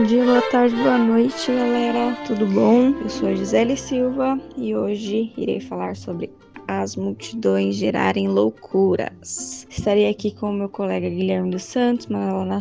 Bom 0.00 0.06
dia, 0.06 0.24
boa 0.24 0.40
tarde, 0.40 0.74
boa 0.76 0.96
noite, 0.96 1.52
galera. 1.52 2.16
Tudo 2.26 2.46
bom? 2.46 2.94
Eu 3.02 3.10
sou 3.10 3.28
a 3.28 3.34
Gisele 3.34 3.76
Silva 3.76 4.40
e 4.56 4.74
hoje 4.74 5.30
irei 5.36 5.60
falar 5.60 5.94
sobre 5.94 6.32
as 6.78 6.94
multidões 6.94 7.74
gerarem 7.74 8.28
loucuras. 8.28 9.66
Estarei 9.68 10.08
aqui 10.08 10.30
com 10.30 10.50
o 10.50 10.52
meu 10.52 10.68
colega 10.68 11.08
Guilherme 11.08 11.50
dos 11.50 11.64
Santos, 11.64 12.06
Manuela 12.06 12.60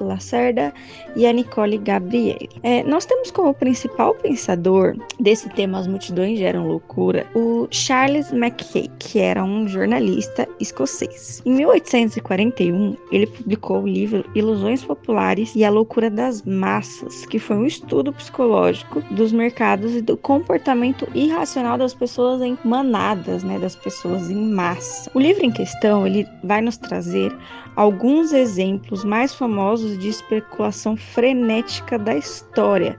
Lacerda 0.00 0.72
e 1.14 1.26
a 1.26 1.32
Nicole 1.32 1.76
Gabriele. 1.78 2.48
É, 2.62 2.82
nós 2.84 3.04
temos 3.04 3.30
como 3.30 3.52
principal 3.52 4.14
pensador 4.14 4.96
desse 5.18 5.48
tema 5.50 5.78
As 5.78 5.86
multidões 5.86 6.38
geram 6.38 6.68
loucura 6.68 7.26
o 7.34 7.68
Charles 7.70 8.32
Mackay, 8.32 8.90
que 8.98 9.18
era 9.18 9.44
um 9.44 9.68
jornalista 9.68 10.48
escocês. 10.58 11.42
Em 11.44 11.52
1841, 11.52 12.96
ele 13.12 13.26
publicou 13.26 13.82
o 13.82 13.88
livro 13.88 14.24
Ilusões 14.34 14.82
Populares 14.82 15.54
e 15.54 15.64
a 15.64 15.70
Loucura 15.70 16.08
das 16.08 16.42
Massas, 16.42 17.26
que 17.26 17.38
foi 17.38 17.56
um 17.56 17.66
estudo 17.66 18.12
psicológico 18.12 19.02
dos 19.10 19.32
mercados 19.32 19.94
e 19.94 20.02
do 20.02 20.16
comportamento 20.16 21.06
irracional 21.14 21.76
das 21.76 21.94
pessoas 21.94 22.40
em 22.40 22.56
manadas, 22.64 23.42
né, 23.50 23.58
das 23.58 23.74
pessoas 23.74 24.30
em 24.30 24.52
massa. 24.52 25.10
O 25.14 25.20
livro 25.20 25.44
em 25.44 25.50
questão 25.50 26.06
ele 26.06 26.26
vai 26.44 26.60
nos 26.60 26.76
trazer 26.76 27.36
alguns 27.76 28.32
exemplos 28.32 29.04
mais 29.04 29.34
famosos 29.34 29.98
de 29.98 30.08
especulação 30.08 30.96
frenética 30.96 31.98
da 31.98 32.14
história, 32.14 32.96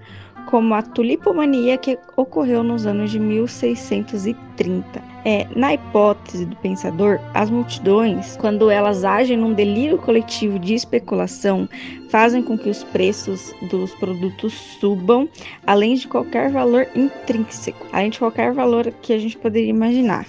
como 0.47 0.73
a 0.73 0.81
tulipomania 0.81 1.77
que 1.77 1.97
ocorreu 2.17 2.63
nos 2.63 2.85
anos 2.85 3.11
de 3.11 3.19
1630. 3.19 5.10
É, 5.23 5.45
na 5.55 5.75
hipótese 5.75 6.45
do 6.45 6.55
pensador, 6.57 7.19
as 7.35 7.49
multidões, 7.49 8.35
quando 8.37 8.71
elas 8.71 9.03
agem 9.03 9.37
num 9.37 9.53
delírio 9.53 9.99
coletivo 9.99 10.57
de 10.57 10.73
especulação, 10.73 11.69
fazem 12.09 12.41
com 12.41 12.57
que 12.57 12.69
os 12.69 12.83
preços 12.85 13.53
dos 13.69 13.93
produtos 13.95 14.53
subam, 14.79 15.29
além 15.65 15.93
de 15.93 16.07
qualquer 16.07 16.49
valor 16.49 16.87
intrínseco, 16.95 17.85
além 17.93 18.09
de 18.09 18.17
qualquer 18.17 18.51
valor 18.51 18.91
que 19.01 19.13
a 19.13 19.19
gente 19.19 19.37
poderia 19.37 19.69
imaginar. 19.69 20.25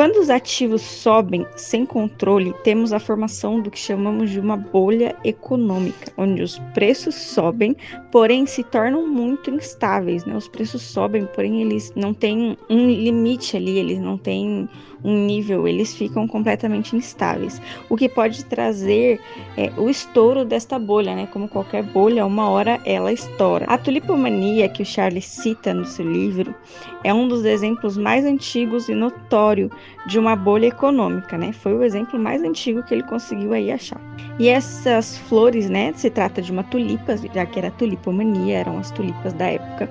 Quando 0.00 0.16
os 0.16 0.30
ativos 0.30 0.80
sobem 0.80 1.46
sem 1.56 1.84
controle, 1.84 2.54
temos 2.64 2.90
a 2.90 2.98
formação 2.98 3.60
do 3.60 3.70
que 3.70 3.78
chamamos 3.78 4.30
de 4.30 4.40
uma 4.40 4.56
bolha 4.56 5.14
econômica, 5.22 6.10
onde 6.16 6.42
os 6.42 6.58
preços 6.72 7.14
sobem, 7.14 7.76
porém 8.10 8.46
se 8.46 8.64
tornam 8.64 9.06
muito 9.06 9.50
instáveis. 9.50 10.24
Né? 10.24 10.34
Os 10.34 10.48
preços 10.48 10.80
sobem, 10.80 11.26
porém 11.34 11.60
eles 11.60 11.92
não 11.94 12.14
têm 12.14 12.56
um 12.70 12.88
limite 12.88 13.58
ali, 13.58 13.76
eles 13.76 13.98
não 13.98 14.16
têm 14.16 14.66
um 15.04 15.26
nível, 15.26 15.66
eles 15.66 15.94
ficam 15.94 16.26
completamente 16.26 16.96
instáveis. 16.96 17.60
O 17.88 17.96
que 17.96 18.08
pode 18.08 18.44
trazer 18.44 19.20
é, 19.56 19.70
o 19.76 19.88
estouro 19.88 20.44
desta 20.44 20.78
bolha, 20.78 21.14
né? 21.14 21.26
Como 21.26 21.48
qualquer 21.48 21.82
bolha, 21.82 22.26
uma 22.26 22.48
hora 22.48 22.80
ela 22.84 23.12
estoura. 23.12 23.64
A 23.66 23.78
tulipomania 23.78 24.68
que 24.68 24.82
o 24.82 24.86
Charles 24.86 25.26
cita 25.26 25.72
no 25.72 25.84
seu 25.84 26.10
livro 26.10 26.54
é 27.02 27.12
um 27.12 27.28
dos 27.28 27.44
exemplos 27.44 27.96
mais 27.96 28.24
antigos 28.24 28.88
e 28.88 28.94
notório 28.94 29.70
de 30.06 30.18
uma 30.18 30.34
bolha 30.34 30.66
econômica, 30.66 31.36
né? 31.36 31.52
Foi 31.52 31.74
o 31.74 31.82
exemplo 31.82 32.18
mais 32.18 32.42
antigo 32.42 32.82
que 32.82 32.94
ele 32.94 33.02
conseguiu 33.02 33.52
aí 33.52 33.70
achar. 33.70 34.00
E 34.38 34.48
essas 34.48 35.18
flores, 35.18 35.68
né? 35.68 35.92
Se 35.94 36.10
trata 36.10 36.40
de 36.40 36.50
uma 36.50 36.62
tulipa, 36.64 37.16
já 37.34 37.44
que 37.44 37.58
era 37.58 37.70
tulipomania, 37.70 38.58
eram 38.58 38.78
as 38.78 38.90
tulipas 38.90 39.32
da 39.32 39.46
época 39.46 39.88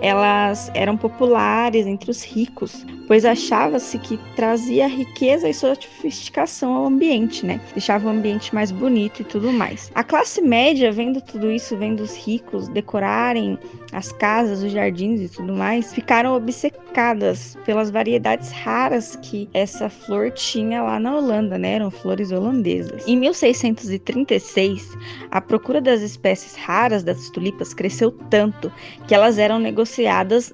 elas 0.00 0.70
eram 0.74 0.96
populares 0.96 1.86
entre 1.86 2.10
os 2.10 2.22
ricos, 2.22 2.84
pois 3.06 3.24
achava-se 3.24 3.98
que 3.98 4.18
trazia 4.34 4.86
riqueza 4.86 5.48
e 5.48 5.54
sofisticação 5.54 6.74
ao 6.74 6.86
ambiente, 6.86 7.46
né? 7.46 7.60
Deixava 7.72 8.06
o 8.06 8.10
ambiente 8.10 8.54
mais 8.54 8.70
bonito 8.70 9.22
e 9.22 9.24
tudo 9.24 9.52
mais. 9.52 9.90
A 9.94 10.04
classe 10.04 10.40
média, 10.42 10.92
vendo 10.92 11.20
tudo 11.20 11.50
isso, 11.50 11.76
vendo 11.76 12.00
os 12.00 12.16
ricos 12.16 12.68
decorarem 12.68 13.58
as 13.92 14.12
casas, 14.12 14.62
os 14.62 14.72
jardins 14.72 15.20
e 15.20 15.28
tudo 15.28 15.54
mais, 15.54 15.94
ficaram 15.94 16.34
obcecadas 16.34 17.56
pelas 17.64 17.90
variedades 17.90 18.50
raras 18.50 19.16
que 19.22 19.48
essa 19.54 19.88
flor 19.88 20.30
tinha 20.32 20.82
lá 20.82 20.98
na 20.98 21.16
Holanda, 21.16 21.56
né? 21.56 21.74
Eram 21.74 21.90
flores 21.90 22.32
holandesas. 22.32 23.06
Em 23.06 23.16
1636, 23.16 24.96
a 25.30 25.40
procura 25.40 25.80
das 25.80 26.02
espécies 26.02 26.54
raras 26.56 27.02
das 27.02 27.30
tulipas 27.30 27.72
cresceu 27.72 28.10
tanto 28.30 28.70
que 29.06 29.14
elas 29.14 29.38
eram 29.38 29.58
negociadas 29.58 29.85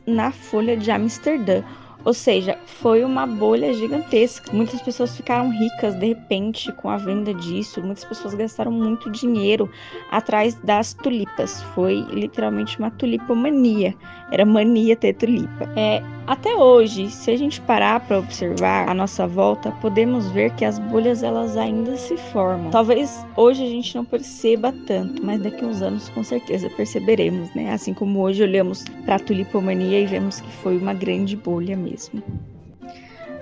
na 0.07 0.31
Folha 0.33 0.77
de 0.77 0.91
Amsterdã, 0.91 1.63
ou 2.05 2.13
seja, 2.13 2.59
foi 2.67 3.05
uma 3.05 3.27
bolha 3.27 3.73
gigantesca. 3.73 4.53
Muitas 4.53 4.83
pessoas 4.83 5.17
ficaram 5.17 5.51
ricas 5.51 5.95
de 5.95 6.07
repente 6.07 6.73
com 6.73 6.89
a 6.89 6.97
venda 6.97 7.33
disso. 7.35 7.81
Muitas 7.81 8.05
pessoas 8.05 8.35
gastaram 8.35 8.73
muito 8.73 9.11
dinheiro 9.11 9.71
atrás 10.11 10.55
das 10.65 10.95
tulipas. 10.95 11.63
Foi 11.75 12.05
literalmente 12.11 12.79
uma 12.79 12.91
tulipomania. 12.91 13.95
Era 14.33 14.45
mania 14.45 14.97
ter 14.97 15.13
tulipa. 15.15 15.69
É, 15.77 16.03
até 16.27 16.55
hoje, 16.57 17.11
se 17.11 17.31
a 17.31 17.37
gente 17.37 17.61
parar 17.61 18.01
para 18.01 18.19
observar 18.19 18.89
a 18.89 18.95
nossa 18.95 19.27
volta, 19.27 19.71
podemos 19.81 20.29
ver 20.31 20.51
que 20.55 20.65
as 20.65 20.79
bolhas 20.79 21.23
elas 21.23 21.57
ainda 21.57 21.97
se 21.97 22.17
formam. 22.17 22.71
Talvez 22.71 23.25
hoje 23.37 23.63
a 23.63 23.69
gente 23.69 23.95
não 23.95 24.05
perceba 24.05 24.73
tanto, 24.87 25.25
mas 25.25 25.43
daqui 25.43 25.65
a 25.65 25.69
uns 25.69 25.83
anos 25.83 26.09
com 26.09 26.25
certeza 26.25 26.71
perceberemos, 26.71 27.55
né? 27.55 27.73
Assim 27.73 27.93
como 27.93 28.21
hoje 28.21 28.43
olhamos 28.43 28.85
para 29.05 29.17
a 29.17 29.19
tulipomania 29.19 30.01
e 30.01 30.07
vemos 30.07 30.41
que 30.41 30.51
foi 30.63 30.79
uma 30.79 30.95
grande 30.95 31.37
bolha 31.37 31.77
mesmo 31.77 31.92
mesmo. 31.93 32.23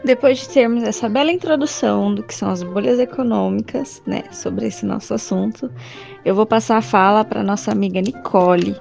Depois 0.04 0.38
de 0.38 0.48
termos 0.48 0.82
essa 0.82 1.08
bela 1.08 1.30
introdução 1.30 2.14
do 2.14 2.22
que 2.22 2.34
são 2.34 2.50
as 2.50 2.62
bolhas 2.62 2.98
econômicas, 2.98 4.02
né, 4.06 4.24
sobre 4.32 4.66
esse 4.66 4.86
nosso 4.86 5.12
assunto, 5.12 5.70
eu 6.24 6.34
vou 6.34 6.46
passar 6.46 6.78
a 6.78 6.82
fala 6.82 7.24
para 7.24 7.42
nossa 7.42 7.70
amiga 7.70 8.00
Nicole, 8.00 8.74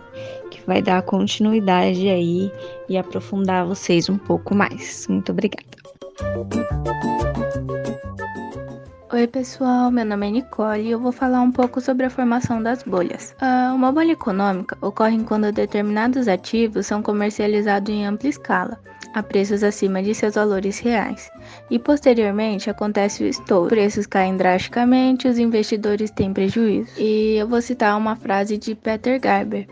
que 0.49 0.61
vai 0.65 0.81
dar 0.81 1.01
continuidade 1.01 2.07
aí 2.07 2.51
e 2.87 2.97
aprofundar 2.97 3.65
vocês 3.65 4.09
um 4.09 4.17
pouco 4.17 4.55
mais. 4.55 5.07
Muito 5.09 5.33
obrigada. 5.33 5.65
Oi, 9.11 9.27
pessoal, 9.27 9.91
meu 9.91 10.05
nome 10.05 10.27
é 10.27 10.31
Nicole 10.31 10.81
e 10.83 10.91
eu 10.91 10.99
vou 10.99 11.11
falar 11.11 11.41
um 11.41 11.51
pouco 11.51 11.81
sobre 11.81 12.05
a 12.05 12.09
formação 12.09 12.63
das 12.63 12.83
bolhas. 12.83 13.35
Uh, 13.41 13.75
uma 13.75 13.91
bolha 13.91 14.13
econômica 14.13 14.77
ocorre 14.81 15.21
quando 15.23 15.51
determinados 15.51 16.29
ativos 16.29 16.85
são 16.85 17.01
comercializados 17.01 17.93
em 17.93 18.05
ampla 18.05 18.29
escala 18.29 18.79
a 19.13 19.23
preços 19.23 19.63
acima 19.63 20.01
de 20.01 20.13
seus 20.13 20.35
valores 20.35 20.79
reais. 20.79 21.29
E 21.69 21.79
posteriormente 21.79 22.69
acontece 22.69 23.23
o 23.23 23.27
estouro. 23.27 23.69
Preços 23.69 24.05
caem 24.05 24.37
drasticamente, 24.37 25.27
os 25.27 25.37
investidores 25.37 26.11
têm 26.11 26.33
prejuízo. 26.33 26.91
E 26.97 27.35
eu 27.35 27.47
vou 27.47 27.61
citar 27.61 27.97
uma 27.97 28.15
frase 28.15 28.57
de 28.57 28.75
Peter 28.75 29.19
Garber. 29.19 29.67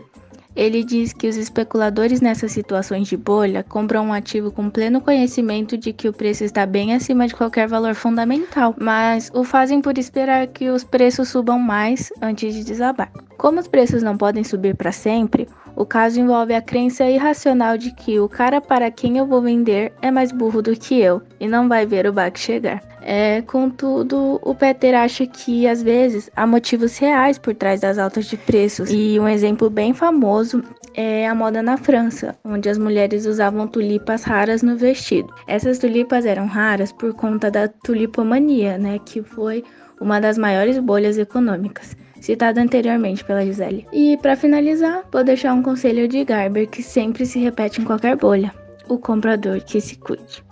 Ele 0.58 0.82
diz 0.82 1.12
que 1.12 1.28
os 1.28 1.36
especuladores 1.36 2.20
nessas 2.20 2.50
situações 2.50 3.06
de 3.06 3.16
bolha 3.16 3.62
compram 3.62 4.06
um 4.06 4.12
ativo 4.12 4.50
com 4.50 4.68
pleno 4.68 5.00
conhecimento 5.00 5.78
de 5.78 5.92
que 5.92 6.08
o 6.08 6.12
preço 6.12 6.42
está 6.42 6.66
bem 6.66 6.92
acima 6.92 7.28
de 7.28 7.34
qualquer 7.36 7.68
valor 7.68 7.94
fundamental, 7.94 8.74
mas 8.76 9.30
o 9.32 9.44
fazem 9.44 9.80
por 9.80 9.96
esperar 9.96 10.48
que 10.48 10.68
os 10.68 10.82
preços 10.82 11.28
subam 11.28 11.60
mais 11.60 12.12
antes 12.20 12.52
de 12.52 12.64
desabar. 12.64 13.08
Como 13.36 13.60
os 13.60 13.68
preços 13.68 14.02
não 14.02 14.16
podem 14.16 14.42
subir 14.42 14.74
para 14.74 14.90
sempre, 14.90 15.46
o 15.78 15.86
caso 15.86 16.18
envolve 16.18 16.52
a 16.52 16.60
crença 16.60 17.08
irracional 17.08 17.78
de 17.78 17.92
que 17.92 18.18
o 18.18 18.28
cara 18.28 18.60
para 18.60 18.90
quem 18.90 19.16
eu 19.16 19.24
vou 19.24 19.40
vender 19.40 19.92
é 20.02 20.10
mais 20.10 20.32
burro 20.32 20.60
do 20.60 20.74
que 20.74 20.98
eu 20.98 21.22
e 21.38 21.46
não 21.46 21.68
vai 21.68 21.86
ver 21.86 22.04
o 22.04 22.12
baque 22.12 22.40
chegar. 22.40 22.82
É, 23.00 23.42
contudo, 23.42 24.40
o 24.42 24.54
Peter 24.56 24.92
acha 24.96 25.24
que 25.24 25.68
às 25.68 25.80
vezes 25.80 26.28
há 26.34 26.44
motivos 26.44 26.98
reais 26.98 27.38
por 27.38 27.54
trás 27.54 27.80
das 27.80 27.96
altas 27.96 28.26
de 28.26 28.36
preços. 28.36 28.90
E 28.90 29.20
um 29.20 29.28
exemplo 29.28 29.70
bem 29.70 29.94
famoso 29.94 30.64
é 30.94 31.28
a 31.28 31.34
moda 31.34 31.62
na 31.62 31.76
França, 31.76 32.36
onde 32.44 32.68
as 32.68 32.76
mulheres 32.76 33.24
usavam 33.24 33.68
tulipas 33.68 34.24
raras 34.24 34.64
no 34.64 34.76
vestido. 34.76 35.32
Essas 35.46 35.78
tulipas 35.78 36.26
eram 36.26 36.46
raras 36.46 36.90
por 36.90 37.14
conta 37.14 37.52
da 37.52 37.68
tulipomania, 37.68 38.76
né, 38.76 38.98
que 39.06 39.22
foi 39.22 39.62
uma 40.00 40.20
das 40.20 40.36
maiores 40.36 40.76
bolhas 40.80 41.18
econômicas 41.18 41.96
citado 42.20 42.60
anteriormente 42.60 43.24
pela 43.24 43.44
Gisele. 43.44 43.86
E 43.92 44.16
para 44.18 44.36
finalizar, 44.36 45.04
vou 45.10 45.24
deixar 45.24 45.54
um 45.54 45.62
conselho 45.62 46.08
de 46.08 46.24
Garber 46.24 46.68
que 46.68 46.82
sempre 46.82 47.26
se 47.26 47.38
repete 47.38 47.80
em 47.80 47.84
qualquer 47.84 48.16
bolha: 48.16 48.52
o 48.88 48.98
comprador 48.98 49.60
que 49.60 49.80
se 49.80 49.96
cuide. 49.96 50.42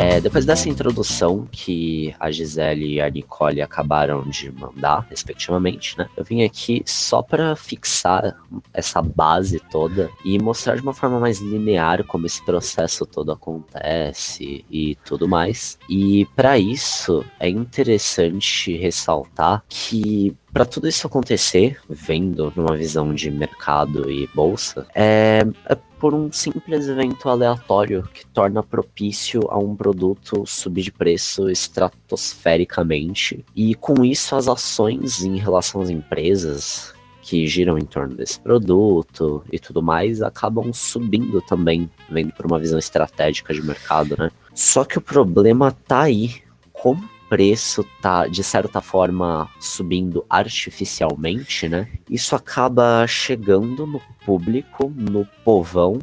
É, 0.00 0.18
depois 0.18 0.46
dessa 0.46 0.66
introdução 0.66 1.46
que 1.52 2.14
a 2.18 2.30
Gisele 2.30 2.94
e 2.94 3.00
a 3.02 3.10
Nicole 3.10 3.60
acabaram 3.60 4.22
de 4.22 4.50
mandar, 4.50 5.06
respectivamente, 5.10 5.98
né? 5.98 6.08
Eu 6.16 6.24
vim 6.24 6.42
aqui 6.42 6.82
só 6.86 7.20
para 7.20 7.54
fixar 7.54 8.34
essa 8.72 9.02
base 9.02 9.60
toda 9.70 10.10
e 10.24 10.38
mostrar 10.38 10.76
de 10.76 10.80
uma 10.80 10.94
forma 10.94 11.20
mais 11.20 11.38
linear 11.40 12.02
como 12.04 12.24
esse 12.24 12.42
processo 12.46 13.04
todo 13.04 13.30
acontece 13.30 14.64
e 14.70 14.96
tudo 15.04 15.28
mais. 15.28 15.78
E 15.86 16.24
para 16.34 16.58
isso 16.58 17.22
é 17.38 17.50
interessante 17.50 18.74
ressaltar 18.78 19.62
que 19.68 20.34
para 20.50 20.64
tudo 20.64 20.88
isso 20.88 21.06
acontecer, 21.06 21.78
vendo 21.88 22.50
numa 22.56 22.74
visão 22.74 23.14
de 23.14 23.30
mercado 23.30 24.10
e 24.10 24.26
bolsa, 24.34 24.86
é, 24.94 25.42
é 25.66 25.76
por 26.00 26.14
um 26.14 26.32
simples 26.32 26.88
evento 26.88 27.28
aleatório 27.28 28.08
que 28.14 28.26
torna 28.26 28.62
propício 28.62 29.42
a 29.50 29.58
um 29.58 29.76
produto 29.76 30.44
subir 30.46 30.82
de 30.84 30.90
preço 30.90 31.50
estratosfericamente. 31.50 33.44
E 33.54 33.74
com 33.74 34.02
isso, 34.04 34.34
as 34.34 34.48
ações 34.48 35.22
em 35.22 35.36
relação 35.36 35.82
às 35.82 35.90
empresas 35.90 36.94
que 37.20 37.46
giram 37.46 37.76
em 37.78 37.84
torno 37.84 38.14
desse 38.16 38.40
produto 38.40 39.44
e 39.52 39.58
tudo 39.58 39.82
mais 39.82 40.22
acabam 40.22 40.72
subindo 40.72 41.42
também, 41.42 41.88
vendo 42.08 42.32
por 42.32 42.46
uma 42.46 42.58
visão 42.58 42.78
estratégica 42.78 43.52
de 43.52 43.62
mercado, 43.62 44.16
né? 44.18 44.30
Só 44.54 44.84
que 44.84 44.96
o 44.96 45.02
problema 45.02 45.70
tá 45.70 46.00
aí. 46.00 46.42
Como 46.72 47.06
preço 47.30 47.86
tá, 48.02 48.26
de 48.26 48.42
certa 48.42 48.80
forma, 48.80 49.48
subindo 49.60 50.26
artificialmente, 50.28 51.68
né? 51.68 51.88
Isso 52.10 52.34
acaba 52.34 53.06
chegando 53.06 53.86
no 53.86 54.02
público, 54.26 54.92
no 54.94 55.24
povão, 55.44 56.00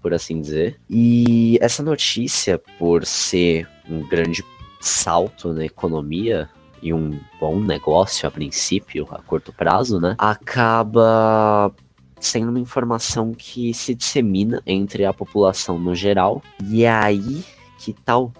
por 0.00 0.14
assim 0.14 0.40
dizer. 0.40 0.80
E 0.88 1.58
essa 1.60 1.82
notícia, 1.82 2.58
por 2.78 3.04
ser 3.04 3.68
um 3.88 4.00
grande 4.08 4.42
salto 4.80 5.52
na 5.52 5.64
economia, 5.64 6.48
e 6.82 6.92
um 6.92 7.20
bom 7.38 7.60
negócio 7.60 8.26
a 8.26 8.30
princípio, 8.30 9.06
a 9.12 9.22
curto 9.22 9.52
prazo, 9.52 10.00
né? 10.00 10.16
Acaba 10.18 11.72
sendo 12.18 12.50
uma 12.50 12.58
informação 12.58 13.32
que 13.32 13.72
se 13.72 13.94
dissemina 13.94 14.60
entre 14.66 15.04
a 15.04 15.12
população 15.12 15.78
no 15.78 15.94
geral. 15.94 16.42
E 16.64 16.82
é 16.82 16.90
aí 16.90 17.44
que 17.78 17.92
tá 17.92 18.18
o 18.18 18.32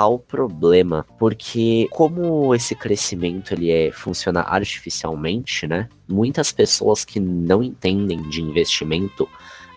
principal 0.00 0.18
problema, 0.18 1.04
porque 1.18 1.86
como 1.90 2.54
esse 2.54 2.74
crescimento 2.74 3.52
ele 3.52 3.70
é 3.70 3.92
funciona 3.92 4.40
artificialmente, 4.40 5.66
né? 5.66 5.88
Muitas 6.08 6.50
pessoas 6.50 7.04
que 7.04 7.20
não 7.20 7.62
entendem 7.62 8.22
de 8.28 8.40
investimento 8.40 9.28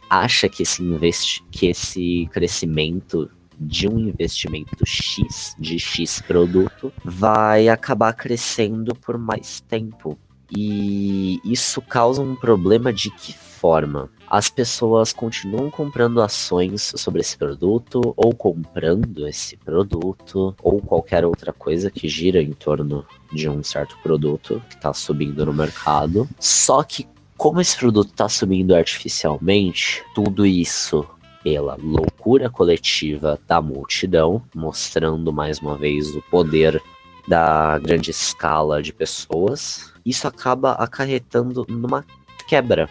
acham 0.09 0.49
que 0.49 0.63
esse 0.63 0.81
investi 0.81 1.43
que 1.51 1.67
esse 1.67 2.29
crescimento 2.31 3.29
de 3.59 3.87
um 3.87 3.99
investimento 3.99 4.85
X, 4.85 5.55
de 5.59 5.77
X 5.77 6.21
produto, 6.21 6.91
vai 7.03 7.69
acabar 7.69 8.13
crescendo 8.13 8.95
por 8.95 9.17
mais 9.17 9.61
tempo. 9.61 10.17
E 10.55 11.39
isso 11.45 11.81
causa 11.81 12.21
um 12.21 12.35
problema 12.35 12.91
de 12.91 13.09
que 13.11 13.35
forma? 13.63 14.09
As 14.29 14.49
pessoas 14.49 15.13
continuam 15.13 15.71
comprando 15.71 16.21
ações 16.21 16.91
sobre 16.97 17.21
esse 17.21 17.37
produto, 17.37 18.13
ou 18.17 18.35
comprando 18.35 19.25
esse 19.25 19.55
produto, 19.55 20.53
ou 20.61 20.81
qualquer 20.81 21.23
outra 21.23 21.53
coisa 21.53 21.89
que 21.89 22.09
gira 22.09 22.41
em 22.41 22.51
torno 22.51 23.05
de 23.31 23.47
um 23.47 23.63
certo 23.63 23.97
produto 24.03 24.61
que 24.67 24.75
está 24.75 24.93
subindo 24.93 25.45
no 25.45 25.53
mercado. 25.53 26.27
Só 26.37 26.83
que, 26.83 27.07
como 27.37 27.61
esse 27.61 27.77
produto 27.77 28.09
está 28.09 28.27
subindo 28.27 28.75
artificialmente, 28.75 30.03
tudo 30.13 30.45
isso 30.45 31.07
pela 31.41 31.77
loucura 31.81 32.49
coletiva 32.49 33.39
da 33.47 33.61
multidão, 33.61 34.43
mostrando 34.53 35.31
mais 35.31 35.59
uma 35.59 35.77
vez 35.77 36.13
o 36.13 36.21
poder 36.23 36.83
da 37.29 37.79
grande 37.79 38.11
escala 38.11 38.83
de 38.83 38.91
pessoas. 38.91 39.93
Isso 40.05 40.27
acaba 40.27 40.73
acarretando 40.73 41.65
numa 41.69 42.05
quebra 42.45 42.89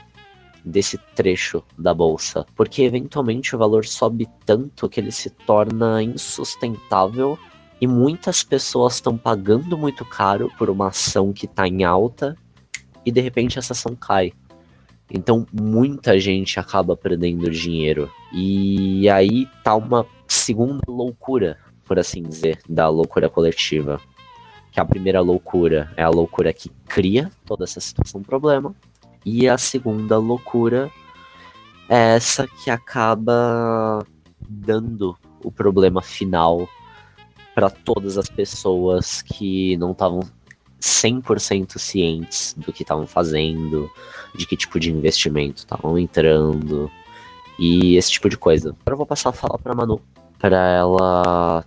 desse 0.65 0.99
trecho 1.15 1.63
da 1.77 1.93
bolsa, 1.93 2.47
porque 2.55 2.83
eventualmente 2.83 3.55
o 3.55 3.59
valor 3.59 3.85
sobe 3.85 4.29
tanto 4.47 4.89
que 4.89 5.01
ele 5.01 5.11
se 5.11 5.31
torna 5.31 6.03
insustentável 6.03 7.39
e 7.81 7.87
muitas 7.87 8.45
pessoas 8.45 8.95
estão 8.95 9.19
pagando 9.19 9.77
muito 9.77 10.05
caro 10.05 10.51
por 10.57 10.71
uma 10.71 10.89
ação 10.89 11.33
que 11.33 11.47
está 11.47 11.67
em 11.67 11.83
alta 11.83 12.37
e 13.05 13.11
de 13.11 13.21
repente 13.21 13.59
essa 13.59 13.73
ação 13.73 13.97
cai. 13.97 14.33
Então 15.11 15.47
muita 15.53 16.19
gente 16.19 16.59
acaba 16.59 16.97
perdendo 16.97 17.51
dinheiro. 17.51 18.11
E 18.33 19.09
aí 19.09 19.47
tá 19.63 19.75
uma 19.75 20.07
segunda 20.27 20.81
loucura, 20.89 21.59
por 21.85 21.99
assim 21.99 22.23
dizer, 22.23 22.59
da 22.69 22.89
loucura 22.89 23.29
coletiva. 23.29 24.01
Que 24.71 24.81
a 24.81 24.85
primeira 24.85 25.21
loucura 25.21 25.93
é 25.97 26.03
a 26.03 26.09
loucura 26.09 26.53
que 26.53 26.71
cria 26.87 27.31
toda 27.45 27.65
essa 27.65 27.81
situação 27.81 28.23
problema. 28.23 28.75
E 29.25 29.49
a 29.49 29.57
segunda 29.57 30.19
loucura 30.19 30.91
é 31.89 32.17
essa 32.17 32.47
que 32.47 32.71
acaba 32.71 34.05
dando 34.49 35.17
o 35.45 35.51
problema 35.51 36.03
final 36.03 36.69
para 37.55 37.71
todas 37.71 38.17
as 38.19 38.29
pessoas 38.29 39.23
que 39.23 39.77
não 39.77 39.93
estavam 39.93 40.21
100% 40.81 41.79
cientes 41.79 42.55
do 42.57 42.73
que 42.73 42.83
estavam 42.83 43.07
fazendo, 43.07 43.91
de 44.35 44.47
que 44.47 44.57
tipo 44.57 44.81
de 44.81 44.91
investimento 44.91 45.59
estavam 45.59 45.99
entrando 45.99 46.91
e 47.59 47.97
esse 47.97 48.11
tipo 48.11 48.29
de 48.29 48.37
coisa. 48.37 48.71
Agora 48.71 48.95
eu 48.95 48.97
vou 48.97 49.07
passar 49.07 49.31
a 49.31 49.33
falar 49.33 49.59
para 49.59 49.75
Manu 49.75 50.01
para 50.39 50.57
ela 50.57 51.65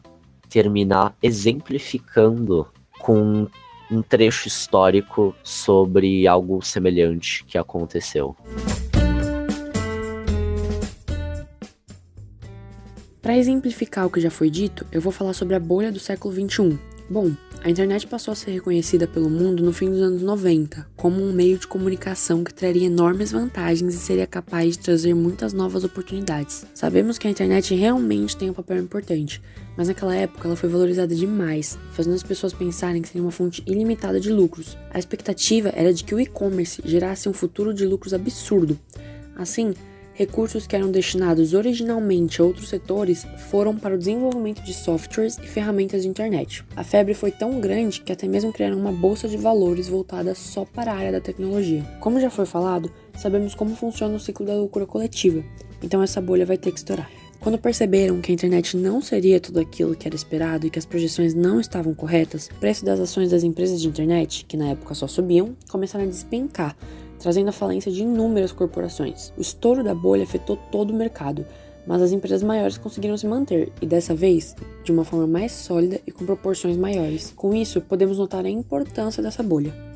terminar 0.49 1.15
exemplificando 1.21 2.67
com 2.99 3.47
um 3.91 4.01
trecho 4.01 4.47
histórico 4.47 5.35
sobre 5.43 6.27
algo 6.27 6.61
semelhante 6.61 7.43
que 7.45 7.57
aconteceu. 7.57 8.35
Para 13.21 13.37
exemplificar 13.37 14.05
o 14.05 14.09
que 14.09 14.21
já 14.21 14.29
foi 14.29 14.51
dito, 14.51 14.85
eu 14.91 15.01
vou 15.01 15.11
falar 15.11 15.33
sobre 15.33 15.55
a 15.55 15.59
bolha 15.59 15.91
do 15.91 15.99
século 15.99 16.33
21. 16.33 16.94
Bom, 17.07 17.31
a 17.63 17.69
internet 17.69 18.07
passou 18.07 18.31
a 18.31 18.35
ser 18.35 18.49
reconhecida 18.49 19.05
pelo 19.05 19.29
mundo 19.29 19.63
no 19.63 19.71
fim 19.71 19.91
dos 19.91 20.01
anos 20.01 20.23
90 20.23 20.87
como 20.95 21.21
um 21.23 21.31
meio 21.31 21.55
de 21.59 21.67
comunicação 21.67 22.43
que 22.43 22.51
traria 22.51 22.87
enormes 22.87 23.31
vantagens 23.31 23.93
e 23.93 23.97
seria 23.97 24.25
capaz 24.25 24.75
de 24.75 24.79
trazer 24.79 25.13
muitas 25.13 25.53
novas 25.53 25.83
oportunidades. 25.83 26.65
Sabemos 26.73 27.19
que 27.19 27.27
a 27.27 27.29
internet 27.29 27.75
realmente 27.75 28.35
tem 28.35 28.49
um 28.49 28.53
papel 28.53 28.79
importante, 28.79 29.39
mas 29.77 29.87
naquela 29.87 30.15
época 30.15 30.47
ela 30.47 30.55
foi 30.55 30.67
valorizada 30.67 31.13
demais, 31.13 31.77
fazendo 31.91 32.15
as 32.15 32.23
pessoas 32.23 32.53
pensarem 32.53 33.03
que 33.03 33.07
seria 33.07 33.21
uma 33.21 33.31
fonte 33.31 33.61
ilimitada 33.67 34.19
de 34.19 34.31
lucros. 34.31 34.75
A 34.89 34.97
expectativa 34.97 35.71
era 35.75 35.93
de 35.93 36.03
que 36.03 36.15
o 36.15 36.19
e-commerce 36.19 36.81
gerasse 36.83 37.29
um 37.29 37.33
futuro 37.33 37.71
de 37.71 37.85
lucros 37.85 38.15
absurdo. 38.15 38.79
Assim, 39.35 39.75
recursos 40.15 40.65
que 40.65 40.75
eram 40.75 40.89
destinados 40.89 41.53
originalmente 41.53 42.41
a 42.41 42.45
outros 42.45 42.69
setores 42.69 43.27
foram 43.50 43.75
para 43.75 43.94
o 43.94 43.97
desenvolvimento 43.97 44.63
de 44.63 44.73
softwares 44.73 45.38
e 45.38 45.47
ferramentas 45.47 46.03
de 46.03 46.07
internet. 46.07 46.63
A 46.75 46.83
febre 46.83 47.13
foi 47.13 47.31
tão 47.31 47.59
grande 47.59 48.01
que 48.01 48.12
até 48.12 48.27
mesmo 48.27 48.53
criaram 48.53 48.77
uma 48.77 48.91
bolsa 48.91 49.27
de 49.27 49.38
valores 49.38 49.89
voltada 49.89 50.33
só 50.33 50.65
para 50.65 50.91
a 50.91 50.95
área 50.95 51.12
da 51.12 51.21
tecnologia. 51.21 51.83
Como 52.00 52.19
já 52.19 52.29
foi 52.29 52.45
falado, 52.45 52.89
sabemos 53.17 53.53
como 53.53 53.75
funciona 53.75 54.15
o 54.15 54.19
ciclo 54.19 54.45
da 54.45 54.53
loucura 54.53 54.85
coletiva, 54.85 55.44
então 55.83 56.01
essa 56.01 56.21
bolha 56.21 56.45
vai 56.45 56.57
ter 56.57 56.71
que 56.71 56.79
estourar. 56.79 57.09
Quando 57.45 57.59
perceberam 57.59 58.21
que 58.21 58.31
a 58.31 58.33
internet 58.33 58.75
não 58.75 59.01
seria 59.01 59.39
tudo 59.39 59.59
aquilo 59.59 59.95
que 59.95 60.07
era 60.07 60.15
esperado 60.15 60.65
e 60.65 60.69
que 60.71 60.79
as 60.79 60.85
projeções 60.85 61.35
não 61.35 61.59
estavam 61.59 61.94
corretas, 61.94 62.47
o 62.47 62.56
preço 62.56 62.83
das 62.83 63.00
ações 63.00 63.29
das 63.29 63.44
empresas 63.44 63.79
de 63.79 63.88
internet, 63.88 64.45
que 64.47 64.57
na 64.57 64.69
época 64.69 64.95
só 64.95 65.06
subiam, 65.06 65.56
começaram 65.69 66.05
a 66.05 66.07
despencar, 66.07 66.75
trazendo 67.19 67.50
a 67.50 67.53
falência 67.53 67.91
de 67.91 68.03
inúmeras 68.03 68.51
corporações. 68.51 69.34
O 69.38 69.41
estouro 69.41 69.84
da 69.84 69.95
bolha 69.95 70.24
afetou 70.24 70.57
todo 70.72 70.91
o 70.91 70.95
mercado, 70.95 71.45
mas 71.88 72.01
as 72.01 72.12
empresas 72.12 72.43
maiores 72.43 72.77
conseguiram 72.77 73.17
se 73.17 73.27
manter, 73.27 73.72
e 73.81 73.86
dessa 73.86 74.15
vez, 74.15 74.55
de 74.84 74.91
uma 74.91 75.03
forma 75.05 75.27
mais 75.27 75.51
sólida 75.51 76.00
e 76.05 76.12
com 76.12 76.25
proporções 76.25 76.77
maiores. 76.77 77.34
Com 77.36 77.53
isso, 77.53 77.81
podemos 77.81 78.17
notar 78.17 78.45
a 78.45 78.50
importância 78.50 79.22
dessa 79.22 79.43
bolha. 79.43 79.94